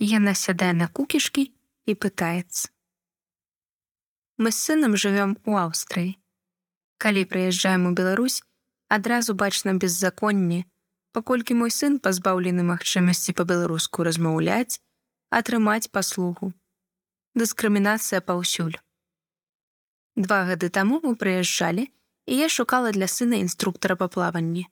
[0.00, 1.42] Яна сядае на кукішкі
[1.84, 2.72] і пытаецца.
[4.40, 6.16] Мы з сынам жывём у Аўстрыі.
[6.96, 8.40] Калі прыязджаем у Беларусь,
[8.88, 10.64] адразу бачна беззаконне,
[11.12, 14.80] паколькі мой сын пазбаўлены магчымасці па-беларуску размаўляць,
[15.28, 16.56] атрымаць паслугу.
[17.36, 18.80] Дыскрымінацыя паўсюль.
[20.16, 21.88] Два гады таму мы прыязджалі,
[22.24, 24.64] і я шукала для сына інструктара па плаванні.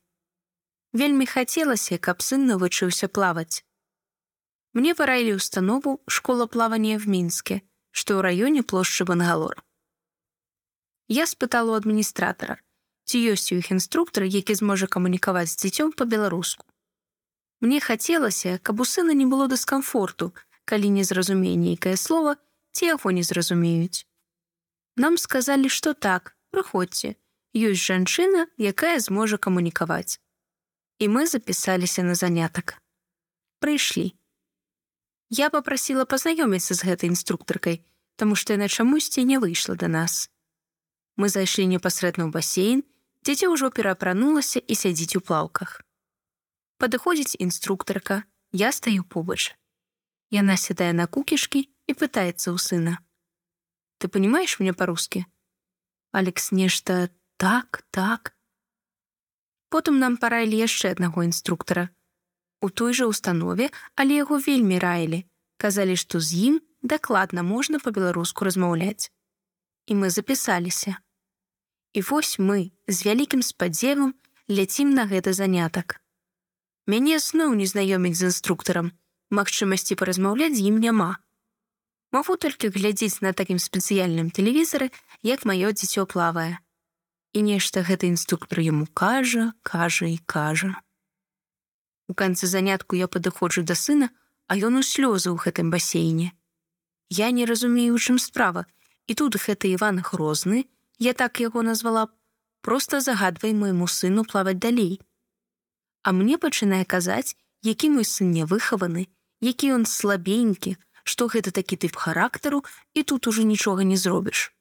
[0.97, 3.68] Вельмі хацелася, каб сын навучыўся плаваць.
[4.73, 9.65] Мне параілі установу школа плавання в мінске, што ў раёне плошчы Бангалор.
[11.09, 12.61] Я спытала у адміністратара,
[13.09, 16.69] ці ёсць у іх інструктар, які зможа камунікаваць з дзіцём па-беларуску.
[17.61, 20.37] Мне хацелася, каб у сына не было дыскамфорту,
[20.69, 22.37] калі не зразумее нейкае слово,
[22.77, 24.05] ці яго не зразумеюць.
[25.01, 27.17] Нам сказалі, што так, прыходзьце,
[27.57, 30.21] ёсць жанчына, якая зможа камунікаваць.
[30.99, 32.77] І мы запісаліся на занятак.
[33.65, 34.18] Прыйшлі.
[35.29, 37.85] Я попрасіла пазнаёміцца з гэтай інструктаркай,
[38.17, 40.33] таму што яна чамусьці не выйшла да нас.
[41.21, 42.81] Мы зайшлі непасрэдна ў басейн,
[43.29, 45.85] дзіця ўжо пераапранулася і сядзіць у плаўках.
[46.81, 49.53] Падыходзіць інструктарка, я стаю побач.
[50.33, 52.95] Яна сядае на кукішкі і пытаецца ў сына.
[53.99, 55.27] Ты понимаешь мне по-русски?
[56.13, 58.33] Алекс нешта так, так.
[59.69, 61.93] Потым нам параілі яшчэ аднаго інструктара,
[62.61, 65.25] у той жа установе, але яго вельмі раілі,
[65.57, 69.11] казалі, што з ім дакладна можна па-беларуску размаўляць.
[69.87, 70.99] І мы запісаліся.
[71.93, 74.15] І вось мы з вялікім спадзевам
[74.51, 76.01] ляцім на гэты занятак.
[76.87, 78.93] Мяне зноў не знаёміць з інструктарам,
[79.31, 81.21] магчымасці паразмаўляць з ім няма.
[82.13, 84.89] Магу толькі глядзець на такім спецыяльным тэлевізары,
[85.23, 86.57] як маё дзіцё плавае.
[87.37, 90.81] І нешта гэты інструктор яму кажа, кажа і кажа.
[92.09, 94.09] У канцы занятку я падыходжу да сына,
[94.49, 96.33] а ён у слёзы ў гэтым басейне.
[97.13, 98.65] Я не разумею, у чым справа,
[99.07, 100.65] і тут гэты Іван грозны,
[100.99, 102.13] я так яго назвала б,
[102.61, 105.01] просто загадвай майму сыну плаваць далей.
[106.03, 109.09] А мне пачынае казаць, які мой сын не выхаваны,
[109.41, 114.53] які ён слабенькі, што гэта такі тып характару і тут ужо нічога не зробіш.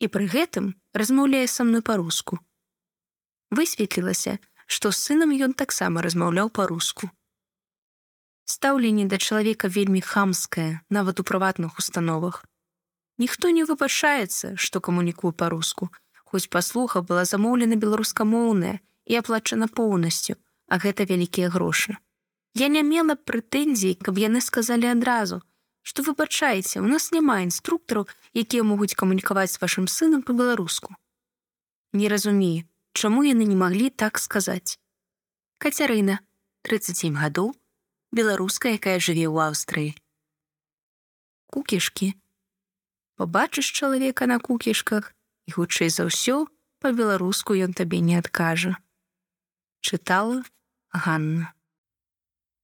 [0.00, 2.38] І пры гэтым размаўляе са мной па-руску.
[3.50, 7.08] Высветлілася, што з сынам ён таксама размаўляў па-руску.
[8.44, 12.44] Стаўленне да чалавека вельмі хамскае, нават у прыватных установах.
[13.18, 15.90] Ніхто не выбачаецца, што камунікую па-руску,
[16.24, 20.36] хоць паслуха была замоўлена беларускамоўная і аплачана поўнасцю,
[20.68, 21.96] а гэта вялікія грошы.
[22.54, 25.40] Я не мела прэтэнзій, каб яны сказалі адразу,
[25.82, 30.92] што выбачаеце, у нас няма інструктараў, якія могуць камунікаваць з вашым сынам па-беларуску.
[31.92, 32.68] Не разумею,
[32.98, 34.78] чаму яны не маглі так сказаць.
[35.62, 36.18] Кацярына,
[36.66, 37.54] 37 гадоў,
[38.10, 39.90] беларуска, якая жыве ў Аўстрыі.
[41.54, 42.14] Кукішкі.
[43.18, 45.14] Пабачыш чалавека на кукішках
[45.46, 46.46] і хутчэй за ўсё
[46.82, 48.78] па-беларуску ён табе не адкажа.
[49.82, 50.42] Чытала
[50.90, 51.57] Ганна.